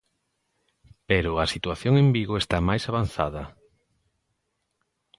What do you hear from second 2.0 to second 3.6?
en Vigo está máis avanzada.